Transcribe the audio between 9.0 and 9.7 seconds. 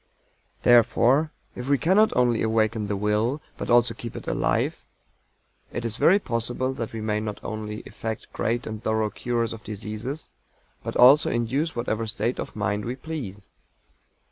cures of